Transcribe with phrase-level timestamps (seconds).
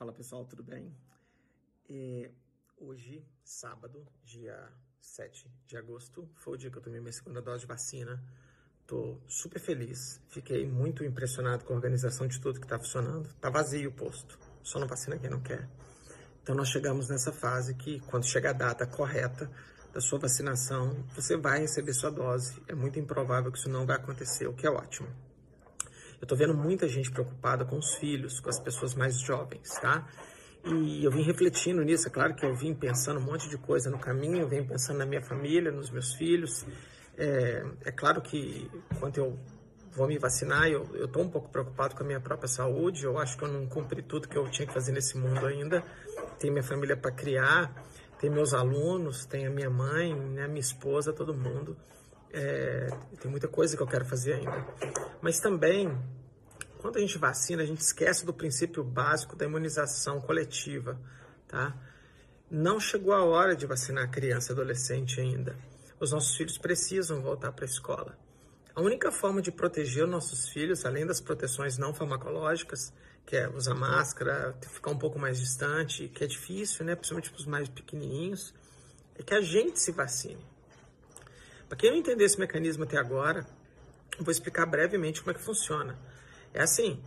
[0.00, 0.96] Fala pessoal, tudo bem?
[1.90, 2.30] É,
[2.78, 4.58] hoje, sábado, dia
[4.98, 8.18] 7 de agosto, foi o dia que eu tomei minha segunda dose de vacina.
[8.86, 13.28] Tô super feliz, fiquei muito impressionado com a organização de tudo que tá funcionando.
[13.42, 15.68] Tá vazio o posto, só não vacina quem não quer.
[16.42, 19.50] Então nós chegamos nessa fase que quando chega a data correta
[19.92, 22.58] da sua vacinação, você vai receber sua dose.
[22.66, 25.14] É muito improvável que isso não vai acontecer, o que é ótimo.
[26.20, 30.06] Eu tô vendo muita gente preocupada com os filhos, com as pessoas mais jovens, tá?
[30.64, 33.90] E eu vim refletindo nisso, é claro que eu vim pensando um monte de coisa
[33.90, 36.66] no caminho, eu vim pensando na minha família, nos meus filhos.
[37.16, 39.38] É, é claro que quando eu
[39.92, 43.36] vou me vacinar, eu, tô um pouco preocupado com a minha própria saúde, eu acho
[43.36, 45.82] que eu não cumpri tudo que eu tinha que fazer nesse mundo ainda.
[46.38, 47.74] Tem minha família para criar,
[48.18, 51.76] tem meus alunos, tem a minha mãe, né, minha esposa, todo mundo.
[52.32, 52.88] É,
[53.20, 54.66] tem muita coisa que eu quero fazer ainda.
[55.20, 55.96] Mas também,
[56.78, 61.00] quando a gente vacina, a gente esquece do princípio básico da imunização coletiva,
[61.48, 61.76] tá?
[62.50, 65.56] Não chegou a hora de vacinar criança e adolescente ainda.
[65.98, 68.18] Os nossos filhos precisam voltar para a escola.
[68.74, 72.92] A única forma de proteger os nossos filhos, além das proteções não farmacológicas,
[73.26, 76.94] que é usar máscara, ficar um pouco mais distante, que é difícil, né?
[76.94, 78.54] Principalmente para os mais pequenininhos,
[79.16, 80.44] é que a gente se vacine.
[81.70, 83.46] Para quem não entender esse mecanismo até agora,
[84.18, 85.96] eu vou explicar brevemente como é que funciona.
[86.52, 87.00] É assim,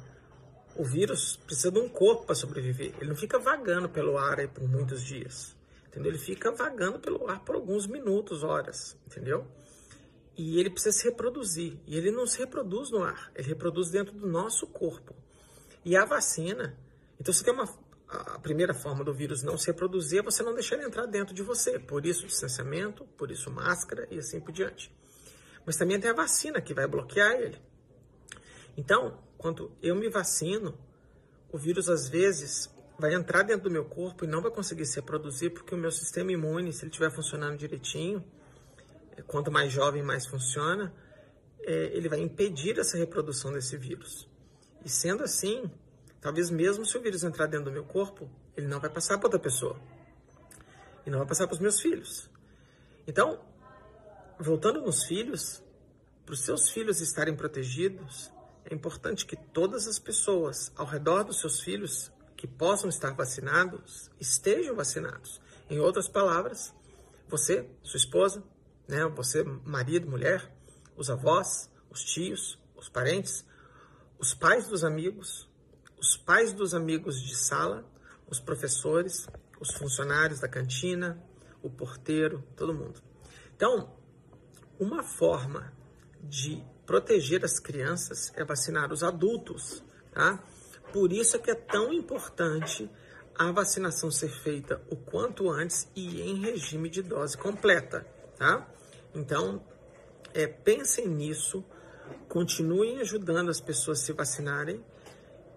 [0.74, 2.94] o vírus precisa de um corpo para sobreviver.
[2.98, 5.54] Ele não fica vagando pelo ar aí por muitos dias,
[5.88, 6.12] entendeu?
[6.12, 9.46] Ele fica vagando pelo ar por alguns minutos, horas, entendeu?
[10.38, 11.78] E ele precisa se reproduzir.
[11.86, 15.14] E ele não se reproduz no ar, ele reproduz dentro do nosso corpo.
[15.84, 16.74] E a vacina,
[17.20, 17.68] então você tem uma
[18.14, 21.34] a primeira forma do vírus não se reproduzir é você não deixar ele entrar dentro
[21.34, 21.80] de você.
[21.80, 24.94] Por isso, distanciamento, por isso, máscara e assim por diante.
[25.66, 27.60] Mas também tem a vacina que vai bloquear ele.
[28.78, 30.78] Então, quando eu me vacino,
[31.52, 32.70] o vírus às vezes
[33.00, 35.92] vai entrar dentro do meu corpo e não vai conseguir se reproduzir porque o meu
[35.92, 38.24] sistema imune, se ele estiver funcionando direitinho,
[39.18, 40.94] é, quanto mais jovem mais funciona,
[41.62, 44.30] é, ele vai impedir essa reprodução desse vírus.
[44.84, 45.70] E sendo assim,
[46.24, 49.28] Talvez mesmo se o vírus entrar dentro do meu corpo, ele não vai passar para
[49.28, 49.78] outra pessoa.
[51.06, 52.30] E não vai passar para os meus filhos.
[53.06, 53.42] Então,
[54.40, 55.62] voltando nos filhos,
[56.26, 58.32] para os seus filhos estarem protegidos,
[58.64, 64.10] é importante que todas as pessoas ao redor dos seus filhos que possam estar vacinados
[64.18, 65.42] estejam vacinados.
[65.70, 66.74] Em outras palavras,
[67.28, 68.42] você, sua esposa,
[68.88, 70.50] né, você, marido, mulher,
[70.96, 73.46] os avós, os tios, os parentes,
[74.18, 75.52] os pais dos amigos,
[76.04, 77.90] os pais dos amigos de sala,
[78.30, 79.26] os professores,
[79.58, 81.18] os funcionários da cantina,
[81.62, 83.02] o porteiro, todo mundo.
[83.56, 83.96] Então,
[84.78, 85.72] uma forma
[86.22, 89.82] de proteger as crianças é vacinar os adultos,
[90.12, 90.44] tá?
[90.92, 92.92] Por isso é que é tão importante
[93.34, 98.06] a vacinação ser feita o quanto antes e em regime de dose completa,
[98.38, 98.68] tá?
[99.16, 99.66] Então,
[100.34, 101.64] é, pensem nisso,
[102.28, 104.84] continuem ajudando as pessoas a se vacinarem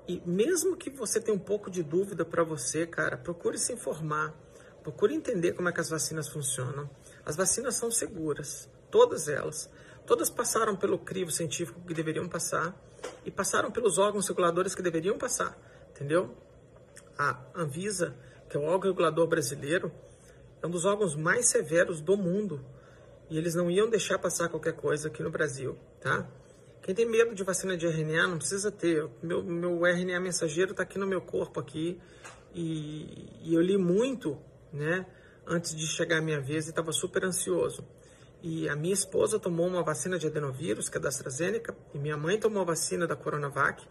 [0.08, 4.34] e mesmo que você tenha um pouco de dúvida para você, cara, procure se informar,
[4.82, 6.88] procure entender como é que as vacinas funcionam.
[7.24, 9.68] As vacinas são seguras, todas elas.
[10.06, 12.72] Todas passaram pelo crivo científico que deveriam passar
[13.24, 15.58] e passaram pelos órgãos reguladores que deveriam passar,
[15.90, 16.36] entendeu?
[17.18, 18.16] A Anvisa,
[18.48, 19.90] que é o órgão regulador brasileiro,
[20.62, 22.64] é um dos órgãos mais severos do mundo
[23.28, 26.28] e eles não iam deixar passar qualquer coisa aqui no Brasil, tá?
[26.86, 29.10] Quem tem medo de vacina de RNA não precisa ter.
[29.20, 32.00] Meu, meu RNA mensageiro está aqui no meu corpo aqui
[32.54, 34.38] e, e, eu li muito,
[34.72, 35.04] né?
[35.44, 37.84] Antes de chegar a minha vez e estava super ansioso.
[38.40, 42.16] E a minha esposa tomou uma vacina de adenovírus, que é da AstraZeneca, e minha
[42.16, 43.84] mãe tomou a vacina da Coronavac,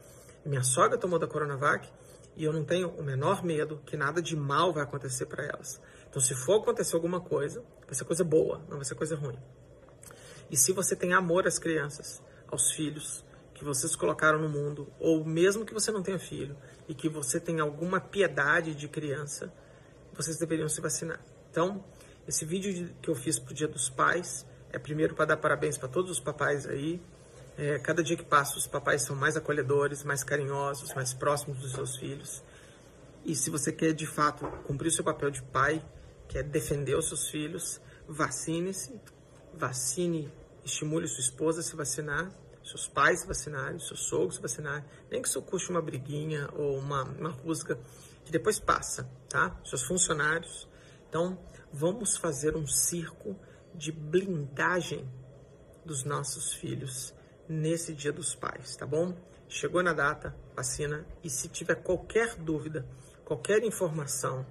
[0.45, 1.91] minha sogra tomou da Coronavac,
[2.37, 5.81] e eu não tenho o menor medo que nada de mal vai acontecer para elas.
[6.09, 9.37] Então, se for acontecer alguma coisa, vai ser coisa boa, não vai ser coisa ruim.
[10.49, 13.23] E se você tem amor às crianças, aos filhos
[13.53, 16.57] que vocês colocaram no mundo, ou mesmo que você não tenha filho
[16.87, 19.51] e que você tenha alguma piedade de criança,
[20.13, 21.19] vocês deveriam se vacinar.
[21.49, 21.83] Então,
[22.27, 25.77] esse vídeo que eu fiz para o Dia dos Pais é primeiro para dar parabéns
[25.77, 27.01] para todos os papais aí.
[27.57, 31.71] É, cada dia que passa, os papais são mais acolhedores, mais carinhosos, mais próximos dos
[31.71, 32.43] seus filhos.
[33.23, 35.81] E se você quer de fato cumprir o seu papel de pai,
[36.27, 38.99] que é defender os seus filhos, vacine-se,
[39.53, 40.29] vacine
[40.65, 42.31] estimule sua esposa a se vacinar,
[42.65, 46.77] seus pais se vacinarem, seus sogros se vacinarem, nem que isso custe uma briguinha ou
[46.77, 47.79] uma, uma rusga,
[48.23, 49.59] que depois passa, tá?
[49.63, 50.67] Seus funcionários.
[51.07, 51.37] Então,
[51.71, 53.39] vamos fazer um circo
[53.73, 55.07] de blindagem
[55.85, 57.13] dos nossos filhos
[57.47, 59.15] nesse Dia dos Pais, tá bom?
[59.47, 61.05] chegou na data, vacina.
[61.23, 62.85] E se tiver qualquer dúvida,
[63.23, 64.45] qualquer informação,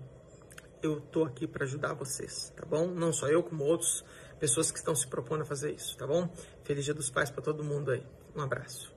[0.83, 2.87] eu tô aqui para ajudar vocês, tá bom?
[2.89, 4.05] Não só eu, como outros
[4.45, 6.29] pessoas que estão se propondo a fazer isso, tá bom?
[6.65, 8.07] Feliz Dia dos Pais para todo mundo aí.
[8.37, 8.94] Um abraço.